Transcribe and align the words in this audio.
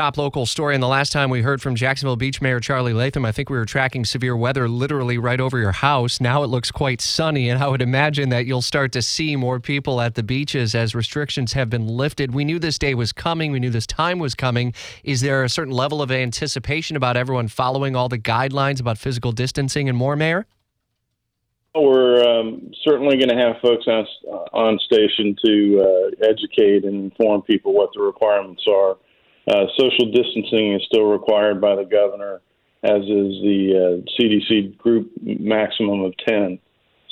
Top 0.00 0.16
local 0.16 0.46
story. 0.46 0.72
And 0.72 0.82
the 0.82 0.88
last 0.88 1.12
time 1.12 1.28
we 1.28 1.42
heard 1.42 1.60
from 1.60 1.74
Jacksonville 1.74 2.16
Beach 2.16 2.40
Mayor 2.40 2.58
Charlie 2.58 2.94
Latham, 2.94 3.26
I 3.26 3.32
think 3.32 3.50
we 3.50 3.58
were 3.58 3.66
tracking 3.66 4.06
severe 4.06 4.34
weather 4.34 4.66
literally 4.66 5.18
right 5.18 5.38
over 5.38 5.58
your 5.58 5.72
house. 5.72 6.22
Now 6.22 6.42
it 6.42 6.46
looks 6.46 6.70
quite 6.70 7.02
sunny, 7.02 7.50
and 7.50 7.62
I 7.62 7.68
would 7.68 7.82
imagine 7.82 8.30
that 8.30 8.46
you'll 8.46 8.62
start 8.62 8.92
to 8.92 9.02
see 9.02 9.36
more 9.36 9.60
people 9.60 10.00
at 10.00 10.14
the 10.14 10.22
beaches 10.22 10.74
as 10.74 10.94
restrictions 10.94 11.52
have 11.52 11.68
been 11.68 11.86
lifted. 11.86 12.32
We 12.32 12.46
knew 12.46 12.58
this 12.58 12.78
day 12.78 12.94
was 12.94 13.12
coming, 13.12 13.52
we 13.52 13.60
knew 13.60 13.68
this 13.68 13.86
time 13.86 14.18
was 14.18 14.34
coming. 14.34 14.72
Is 15.04 15.20
there 15.20 15.44
a 15.44 15.50
certain 15.50 15.74
level 15.74 16.00
of 16.00 16.10
anticipation 16.10 16.96
about 16.96 17.18
everyone 17.18 17.48
following 17.48 17.94
all 17.94 18.08
the 18.08 18.18
guidelines 18.18 18.80
about 18.80 18.96
physical 18.96 19.32
distancing 19.32 19.86
and 19.86 19.98
more, 19.98 20.16
Mayor? 20.16 20.46
We're 21.74 22.24
um, 22.24 22.70
certainly 22.88 23.18
going 23.18 23.28
to 23.28 23.36
have 23.36 23.56
folks 23.60 23.84
on, 23.86 24.06
on 24.54 24.78
station 24.78 25.36
to 25.44 25.78
uh, 25.78 26.26
educate 26.26 26.86
and 26.86 27.12
inform 27.12 27.42
people 27.42 27.74
what 27.74 27.90
the 27.92 28.00
requirements 28.00 28.62
are. 28.66 28.96
Uh, 29.50 29.66
social 29.76 30.12
distancing 30.12 30.74
is 30.74 30.82
still 30.86 31.04
required 31.04 31.60
by 31.60 31.74
the 31.74 31.84
governor, 31.84 32.40
as 32.84 33.02
is 33.02 33.42
the 33.42 33.74
uh, 33.74 34.10
CDC 34.14 34.78
group 34.78 35.10
maximum 35.22 36.02
of 36.02 36.14
10. 36.28 36.58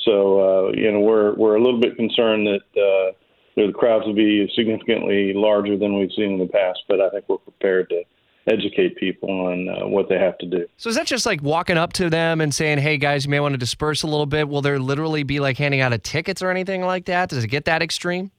So, 0.05 0.39
uh, 0.39 0.71
you 0.71 0.89
know, 0.89 1.01
we're, 1.01 1.35
we're 1.35 1.55
a 1.55 1.61
little 1.61 1.81
bit 1.81 1.97
concerned 1.97 2.47
that 2.47 2.61
uh, 2.79 3.11
the 3.57 3.73
crowds 3.73 4.05
will 4.05 4.15
be 4.15 4.49
significantly 4.55 5.33
larger 5.35 5.77
than 5.77 5.99
we've 5.99 6.11
seen 6.15 6.33
in 6.33 6.39
the 6.39 6.47
past, 6.47 6.79
but 6.87 7.01
I 7.01 7.09
think 7.09 7.25
we're 7.27 7.39
prepared 7.39 7.89
to 7.89 8.03
educate 8.49 8.95
people 8.95 9.29
on 9.29 9.67
uh, 9.67 9.87
what 9.87 10.07
they 10.07 10.17
have 10.17 10.37
to 10.37 10.45
do. 10.45 10.65
So 10.77 10.89
is 10.89 10.95
that 10.95 11.07
just 11.07 11.25
like 11.25 11.43
walking 11.43 11.77
up 11.77 11.91
to 11.93 12.09
them 12.09 12.41
and 12.41 12.53
saying, 12.53 12.79
"Hey 12.79 12.97
guys, 12.97 13.25
you 13.25 13.31
may 13.31 13.39
want 13.39 13.53
to 13.53 13.57
disperse 13.57 14.01
a 14.03 14.07
little 14.07 14.25
bit"? 14.25 14.47
Will 14.47 14.61
there 14.61 14.79
literally 14.79 15.23
be 15.23 15.39
like 15.39 15.57
handing 15.57 15.81
out 15.81 15.93
a 15.93 15.97
tickets 15.97 16.41
or 16.41 16.49
anything 16.49 16.81
like 16.81 17.05
that? 17.05 17.29
Does 17.29 17.43
it 17.43 17.49
get 17.49 17.65
that 17.65 17.83
extreme? 17.83 18.31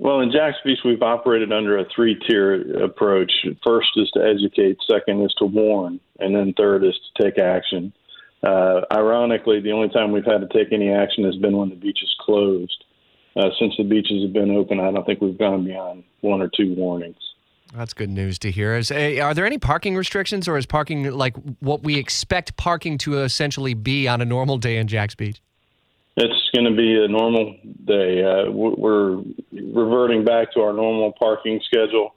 Well, 0.00 0.20
in 0.20 0.30
Jax 0.30 0.56
Beach, 0.64 0.78
we've 0.84 1.02
operated 1.02 1.52
under 1.52 1.76
a 1.76 1.84
three 1.94 2.14
tier 2.14 2.84
approach. 2.84 3.32
First 3.66 3.88
is 3.96 4.08
to 4.12 4.22
educate, 4.22 4.78
second 4.88 5.22
is 5.22 5.34
to 5.38 5.44
warn, 5.44 5.98
and 6.20 6.36
then 6.36 6.54
third 6.56 6.84
is 6.84 6.94
to 6.94 7.24
take 7.24 7.36
action. 7.36 7.92
Uh, 8.44 8.82
ironically, 8.92 9.60
the 9.60 9.72
only 9.72 9.88
time 9.88 10.12
we've 10.12 10.24
had 10.24 10.40
to 10.40 10.48
take 10.56 10.72
any 10.72 10.92
action 10.92 11.24
has 11.24 11.34
been 11.36 11.56
when 11.56 11.70
the 11.70 11.74
beach 11.74 11.98
is 12.00 12.14
closed. 12.20 12.84
Uh, 13.36 13.48
since 13.58 13.74
the 13.76 13.82
beaches 13.82 14.22
have 14.22 14.32
been 14.32 14.52
open, 14.52 14.78
I 14.78 14.92
don't 14.92 15.04
think 15.04 15.20
we've 15.20 15.36
gone 15.36 15.64
beyond 15.64 16.04
one 16.20 16.42
or 16.42 16.48
two 16.48 16.74
warnings. 16.76 17.16
That's 17.74 17.92
good 17.92 18.08
news 18.08 18.38
to 18.40 18.52
hear. 18.52 18.76
Is, 18.76 18.92
eh, 18.92 19.20
are 19.20 19.34
there 19.34 19.46
any 19.46 19.58
parking 19.58 19.96
restrictions, 19.96 20.46
or 20.46 20.56
is 20.56 20.64
parking 20.64 21.10
like 21.10 21.34
what 21.58 21.82
we 21.82 21.98
expect 21.98 22.56
parking 22.56 22.98
to 22.98 23.22
essentially 23.22 23.74
be 23.74 24.06
on 24.06 24.20
a 24.20 24.24
normal 24.24 24.58
day 24.58 24.76
in 24.76 24.86
Jax 24.86 25.16
Beach? 25.16 25.42
It's 26.16 26.50
going 26.52 26.64
to 26.64 26.76
be 26.76 26.96
a 26.96 27.06
normal 27.06 27.56
day. 27.84 28.24
Uh, 28.24 28.50
we're 28.50 29.22
reverting 29.74 30.24
back 30.24 30.52
to 30.52 30.60
our 30.60 30.72
normal 30.72 31.12
parking 31.12 31.60
schedule, 31.64 32.14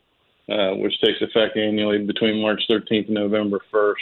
uh, 0.49 0.71
which 0.71 0.99
takes 1.01 1.21
effect 1.21 1.57
annually 1.57 1.99
between 1.99 2.41
March 2.41 2.61
13th 2.69 3.07
and 3.07 3.15
November 3.15 3.59
1st 3.73 3.95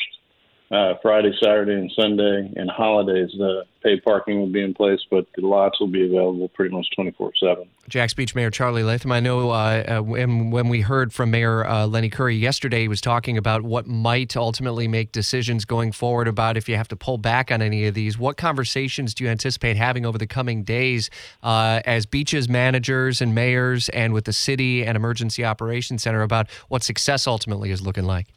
uh, 0.71 0.93
Friday, 1.01 1.31
Saturday, 1.41 1.73
and 1.73 1.91
Sunday, 1.95 2.53
and 2.55 2.69
holidays, 2.69 3.31
the 3.37 3.63
paid 3.81 4.03
parking 4.03 4.39
will 4.39 4.51
be 4.51 4.61
in 4.61 4.73
place, 4.75 4.99
but 5.09 5.25
the 5.35 5.41
lots 5.41 5.79
will 5.79 5.87
be 5.87 6.05
available 6.05 6.47
pretty 6.49 6.75
much 6.75 6.85
24 6.95 7.31
7. 7.39 7.67
Jax 7.87 8.13
Beach 8.13 8.35
Mayor 8.35 8.51
Charlie 8.51 8.83
Latham, 8.83 9.11
I 9.11 9.19
know 9.19 9.49
uh, 9.49 9.53
uh, 9.97 10.01
when, 10.01 10.51
when 10.51 10.69
we 10.69 10.81
heard 10.81 11.11
from 11.11 11.31
Mayor 11.31 11.65
uh, 11.65 11.87
Lenny 11.87 12.09
Curry 12.09 12.35
yesterday, 12.35 12.81
he 12.81 12.87
was 12.87 13.01
talking 13.01 13.35
about 13.35 13.63
what 13.63 13.87
might 13.87 14.37
ultimately 14.37 14.87
make 14.87 15.11
decisions 15.11 15.65
going 15.65 15.91
forward 15.91 16.27
about 16.27 16.55
if 16.55 16.69
you 16.69 16.75
have 16.75 16.87
to 16.89 16.95
pull 16.95 17.17
back 17.17 17.51
on 17.51 17.63
any 17.63 17.87
of 17.87 17.95
these. 17.95 18.19
What 18.19 18.37
conversations 18.37 19.15
do 19.15 19.23
you 19.23 19.29
anticipate 19.31 19.75
having 19.75 20.05
over 20.05 20.19
the 20.19 20.27
coming 20.27 20.63
days 20.63 21.09
uh, 21.41 21.81
as 21.85 22.05
beaches 22.05 22.47
managers 22.47 23.21
and 23.21 23.33
mayors 23.33 23.89
and 23.89 24.13
with 24.13 24.25
the 24.25 24.33
city 24.33 24.85
and 24.85 24.95
emergency 24.95 25.43
operations 25.43 26.03
center 26.03 26.21
about 26.21 26.47
what 26.67 26.83
success 26.83 27.25
ultimately 27.25 27.71
is 27.71 27.81
looking 27.81 28.05
like? 28.05 28.27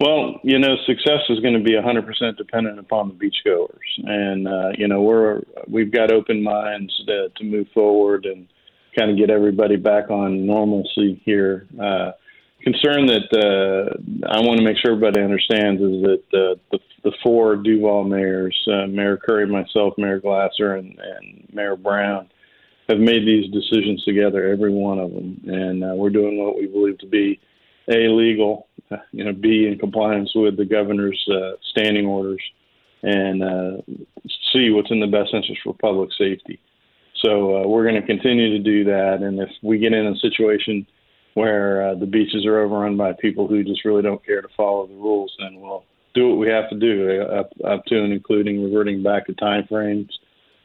Well, 0.00 0.40
you 0.42 0.58
know, 0.58 0.76
success 0.86 1.20
is 1.28 1.38
going 1.40 1.54
to 1.54 1.62
be 1.62 1.72
100% 1.72 2.36
dependent 2.36 2.80
upon 2.80 3.08
the 3.08 3.14
beachgoers, 3.14 3.68
and 4.04 4.48
uh, 4.48 4.70
you 4.76 4.88
know, 4.88 5.02
we're 5.02 5.42
we've 5.68 5.92
got 5.92 6.12
open 6.12 6.42
minds 6.42 6.92
to, 7.06 7.28
to 7.36 7.44
move 7.44 7.68
forward 7.72 8.26
and 8.26 8.48
kind 8.98 9.10
of 9.10 9.16
get 9.16 9.30
everybody 9.30 9.76
back 9.76 10.10
on 10.10 10.46
normalcy 10.46 11.22
here. 11.24 11.68
Uh, 11.80 12.10
concern 12.62 13.06
that 13.06 13.28
uh, 13.32 14.26
I 14.28 14.40
want 14.40 14.58
to 14.58 14.64
make 14.64 14.78
sure 14.78 14.92
everybody 14.92 15.20
understands 15.20 15.80
is 15.80 16.02
that 16.02 16.24
uh, 16.32 16.58
the 16.72 16.78
the 17.04 17.12
four 17.22 17.54
Duval 17.56 18.04
mayors, 18.04 18.58
uh, 18.66 18.86
Mayor 18.88 19.16
Curry, 19.16 19.46
myself, 19.46 19.94
Mayor 19.96 20.18
Glasser, 20.18 20.74
and, 20.74 20.98
and 20.98 21.46
Mayor 21.52 21.76
Brown, 21.76 22.28
have 22.88 22.98
made 22.98 23.26
these 23.26 23.48
decisions 23.52 24.02
together, 24.04 24.48
every 24.48 24.72
one 24.72 24.98
of 24.98 25.12
them, 25.12 25.40
and 25.46 25.84
uh, 25.84 25.94
we're 25.94 26.10
doing 26.10 26.42
what 26.42 26.56
we 26.56 26.66
believe 26.66 26.98
to 26.98 27.06
be 27.06 27.38
a 27.88 28.08
legal 28.08 28.66
you 29.12 29.24
know, 29.24 29.32
be 29.32 29.66
in 29.66 29.78
compliance 29.78 30.32
with 30.34 30.56
the 30.56 30.64
governor's 30.64 31.22
uh, 31.30 31.52
standing 31.70 32.06
orders 32.06 32.42
and 33.02 33.42
uh, 33.42 33.82
see 34.52 34.70
what's 34.70 34.90
in 34.90 35.00
the 35.00 35.06
best 35.06 35.34
interest 35.34 35.60
for 35.62 35.74
public 35.74 36.10
safety. 36.16 36.58
So 37.22 37.56
uh, 37.56 37.68
we're 37.68 37.84
going 37.84 38.00
to 38.00 38.06
continue 38.06 38.50
to 38.56 38.58
do 38.58 38.84
that. 38.84 39.18
And 39.22 39.38
if 39.40 39.50
we 39.62 39.78
get 39.78 39.92
in 39.92 40.06
a 40.06 40.16
situation 40.16 40.86
where 41.34 41.90
uh, 41.90 41.94
the 41.94 42.06
beaches 42.06 42.46
are 42.46 42.60
overrun 42.60 42.96
by 42.96 43.12
people 43.12 43.46
who 43.46 43.64
just 43.64 43.84
really 43.84 44.02
don't 44.02 44.24
care 44.24 44.42
to 44.42 44.48
follow 44.56 44.86
the 44.86 44.94
rules, 44.94 45.34
then 45.38 45.60
we'll 45.60 45.84
do 46.14 46.28
what 46.28 46.38
we 46.38 46.48
have 46.48 46.70
to 46.70 46.78
do, 46.78 47.20
uh, 47.20 47.40
up, 47.40 47.50
up 47.64 47.84
to 47.86 48.02
and 48.02 48.12
including 48.12 48.62
reverting 48.62 49.02
back 49.02 49.26
to 49.26 49.34
time 49.34 49.66
frames 49.68 50.16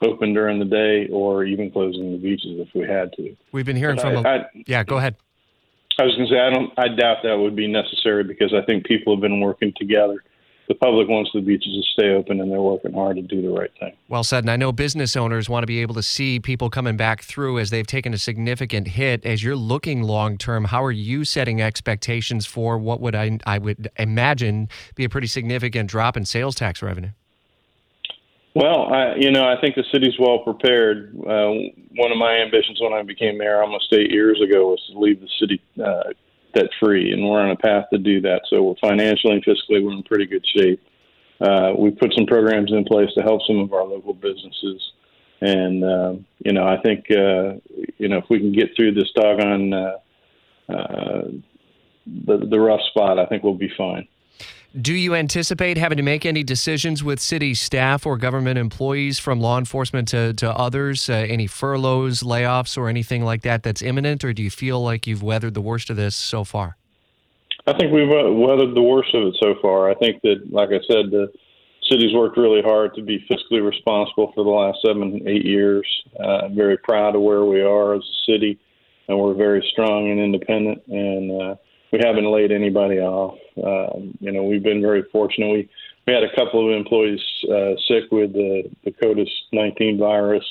open 0.02 0.34
during 0.34 0.60
the 0.60 0.66
day 0.66 1.08
or 1.12 1.44
even 1.44 1.72
closing 1.72 2.12
the 2.12 2.18
beaches 2.18 2.52
if 2.58 2.70
we 2.74 2.88
had 2.88 3.12
to. 3.14 3.36
We've 3.52 3.66
been 3.66 3.76
hearing 3.76 3.98
but 3.98 4.02
from 4.04 4.26
I, 4.26 4.36
a, 4.36 4.40
I, 4.40 4.46
yeah, 4.68 4.84
go 4.84 4.98
ahead. 4.98 5.16
I 6.00 6.04
was 6.04 6.16
going 6.16 6.30
to 6.30 6.34
say 6.34 6.40
I 6.40 6.50
don't. 6.50 6.72
I 6.78 6.88
doubt 6.88 7.18
that 7.24 7.38
would 7.38 7.56
be 7.56 7.68
necessary 7.68 8.24
because 8.24 8.54
I 8.54 8.66
think 8.66 8.86
people 8.86 9.14
have 9.14 9.22
been 9.22 9.42
working 9.42 9.74
together. 9.78 10.24
The 10.70 10.76
public 10.76 11.10
wants 11.10 11.32
the 11.34 11.42
beaches 11.42 11.74
to 11.74 11.82
stay 11.92 12.10
open, 12.12 12.40
and 12.40 12.50
they're 12.50 12.62
working 12.62 12.94
hard 12.94 13.18
to 13.18 13.24
do 13.24 13.42
the 13.42 13.50
right 13.50 13.72
thing. 13.80 13.94
Well 14.08 14.24
said. 14.24 14.44
And 14.44 14.52
I 14.52 14.56
know 14.56 14.72
business 14.72 15.18
owners 15.18 15.50
want 15.50 15.64
to 15.64 15.68
be 15.68 15.82
able 15.82 15.96
to 15.96 16.04
see 16.04 16.40
people 16.40 16.70
coming 16.70 16.96
back 16.96 17.24
through 17.24 17.58
as 17.58 17.72
they've 17.72 17.88
taken 17.88 18.14
a 18.14 18.20
significant 18.20 18.90
hit. 18.90 19.26
As 19.26 19.44
you're 19.44 19.56
looking 19.56 20.04
long 20.04 20.38
term, 20.38 20.66
how 20.66 20.84
are 20.84 20.92
you 20.92 21.26
setting 21.26 21.60
expectations 21.60 22.46
for 22.46 22.78
what 22.78 23.02
would 23.02 23.16
I 23.16 23.40
I 23.46 23.58
would 23.58 23.90
imagine 23.98 24.70
be 24.96 25.04
a 25.04 25.10
pretty 25.10 25.28
significant 25.28 25.90
drop 25.90 26.16
in 26.16 26.24
sales 26.24 26.56
tax 26.56 26.82
revenue? 26.82 27.12
Well, 28.56 28.92
I, 28.92 29.16
you 29.16 29.32
know, 29.32 29.44
I 29.48 29.60
think 29.62 29.76
the 29.76 29.84
city's 29.92 30.18
well 30.20 30.40
prepared. 30.40 31.16
Uh, 31.16 31.54
one 31.96 32.12
of 32.12 32.18
my 32.18 32.38
ambitions 32.38 32.80
when 32.82 32.94
I 32.94 33.04
became 33.04 33.38
mayor 33.38 33.62
almost 33.62 33.94
eight 33.94 34.12
years 34.12 34.42
ago 34.42 34.70
was 34.70 34.84
to 34.92 35.00
leave 35.00 35.22
the 35.22 35.30
city 35.40 35.62
uh, 35.84 36.12
debt 36.54 36.70
free, 36.80 37.12
and 37.12 37.24
we're 37.24 37.40
on 37.40 37.52
a 37.52 37.56
path 37.56 37.86
to 37.94 38.00
do 38.00 38.22
that. 38.22 38.42
So 38.50 38.64
we're 38.64 38.90
financially 38.90 39.34
and 39.34 39.46
fiscally 39.46 39.84
we're 39.84 39.94
in 39.94 40.04
pretty 40.04 40.26
good 40.26 40.46
shape. 40.56 40.82
Uh, 41.40 41.74
we 41.78 41.92
put 41.92 42.14
some 42.18 42.26
programs 42.26 42.72
in 42.72 42.84
place 42.86 43.10
to 43.16 43.22
help 43.22 43.42
some 43.48 43.60
of 43.60 43.72
our 43.72 43.86
local 43.86 44.14
businesses, 44.14 44.92
and 45.42 45.84
uh, 45.84 46.14
you 46.40 46.52
know, 46.52 46.68
I 46.68 46.82
think 46.82 47.06
uh, 47.12 47.56
you 47.98 48.10
know 48.10 48.18
if 48.18 48.26
we 48.30 48.40
can 48.40 48.52
get 48.52 48.76
through 48.76 48.94
this 48.94 49.10
doggone 49.16 49.74
uh, 49.74 49.98
uh, 50.70 51.22
the 52.26 52.38
the 52.50 52.60
rough 52.60 52.82
spot, 52.90 53.20
I 53.20 53.26
think 53.28 53.44
we'll 53.44 53.54
be 53.54 53.72
fine. 53.78 54.08
Do 54.80 54.94
you 54.94 55.16
anticipate 55.16 55.78
having 55.78 55.98
to 55.98 56.04
make 56.04 56.28
any 56.28 56.44
decisions 56.44 57.04
with 57.04 57.20
city 57.20 57.56
staff 57.56 58.06
or 58.06 58.18
government 58.18 58.60
employees 58.60 59.18
from 59.18 59.40
law 59.40 59.58
enforcement 59.58 60.08
to, 60.10 60.32
to 60.36 60.52
others? 60.52 61.10
Uh, 61.10 61.14
any 61.14 61.48
furloughs, 61.48 62.22
layoffs, 62.22 62.78
or 62.78 62.88
anything 62.88 63.26
like 63.26 63.42
that 63.42 63.64
that's 63.64 63.82
imminent? 63.82 64.24
Or 64.24 64.32
do 64.32 64.44
you 64.44 64.52
feel 64.52 64.80
like 64.80 65.08
you've 65.08 65.24
weathered 65.24 65.56
the 65.56 65.62
worst 65.62 65.90
of 65.90 65.96
this 65.96 66.16
so 66.16 66.44
far? 66.44 66.78
I 67.66 67.74
think 67.74 67.92
we've 67.92 68.12
uh, 68.12 68.32
weathered 68.32 68.76
the 68.76 68.82
worst 68.84 69.16
of 69.16 69.24
it 69.24 69.38
so 69.42 69.56
far. 69.60 69.90
I 69.90 69.96
think 69.96 70.22
that, 70.22 70.52
like 70.52 70.70
I 70.70 70.80
said, 70.88 71.10
the 71.10 71.32
city's 71.90 72.14
worked 72.14 72.38
really 72.38 72.62
hard 72.62 72.94
to 72.94 73.02
be 73.02 73.26
fiscally 73.28 73.68
responsible 73.68 74.32
for 74.36 74.44
the 74.44 74.52
last 74.52 74.78
seven, 74.86 75.28
eight 75.28 75.46
years. 75.46 75.88
Uh, 76.20 76.46
I'm 76.46 76.56
very 76.56 76.78
proud 76.78 77.16
of 77.16 77.24
where 77.24 77.44
we 77.44 77.62
are 77.62 77.96
as 77.96 78.02
a 78.02 78.32
city, 78.32 78.60
and 79.08 79.18
we're 79.18 79.34
very 79.34 79.68
strong 79.72 80.12
and 80.12 80.20
independent. 80.20 80.84
And 80.88 81.42
uh, 81.42 81.56
we 81.92 82.00
haven't 82.04 82.32
laid 82.32 82.52
anybody 82.52 83.00
off. 83.00 83.38
Um, 83.58 84.18
you 84.20 84.32
know, 84.32 84.44
we've 84.44 84.64
been 84.64 84.82
very 84.82 85.04
fortunate. 85.12 85.50
We 85.50 85.70
we 86.08 86.14
had 86.14 86.24
a 86.24 86.36
couple 86.36 86.68
of 86.68 86.76
employees 86.76 87.22
uh, 87.46 87.76
sick 87.88 88.12
with 88.12 88.34
the 88.34 88.70
the 88.84 88.92
COVID 88.92 89.28
19 89.54 89.98
virus, 89.98 90.46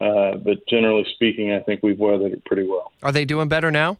uh, 0.00 0.36
but 0.36 0.66
generally 0.68 1.06
speaking, 1.14 1.52
I 1.52 1.60
think 1.60 1.82
we've 1.82 1.98
weathered 1.98 2.32
it 2.32 2.44
pretty 2.44 2.66
well. 2.66 2.92
Are 3.02 3.12
they 3.12 3.24
doing 3.24 3.48
better 3.48 3.70
now? 3.70 3.98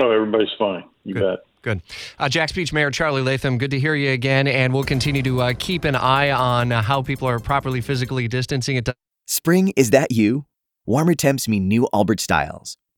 Oh, 0.00 0.10
everybody's 0.10 0.52
fine. 0.58 0.84
You 1.04 1.14
Good. 1.14 1.20
bet. 1.20 1.38
Good. 1.62 1.82
Uh, 2.18 2.28
Jax 2.28 2.50
Beach 2.52 2.72
Mayor 2.72 2.90
Charlie 2.90 3.22
Latham, 3.22 3.56
good 3.56 3.70
to 3.70 3.78
hear 3.78 3.94
you 3.94 4.10
again, 4.10 4.48
and 4.48 4.74
we'll 4.74 4.82
continue 4.82 5.22
to 5.22 5.40
uh, 5.40 5.52
keep 5.56 5.84
an 5.84 5.94
eye 5.94 6.30
on 6.32 6.72
uh, 6.72 6.82
how 6.82 7.02
people 7.02 7.28
are 7.28 7.38
properly 7.38 7.80
physically 7.80 8.26
distancing. 8.26 8.76
It. 8.76 8.88
Spring 9.26 9.72
is 9.76 9.90
that 9.90 10.10
you? 10.10 10.44
Warmer 10.86 11.14
temps 11.14 11.46
mean 11.46 11.68
new 11.68 11.88
Allbirds 11.94 12.20
styles 12.20 12.76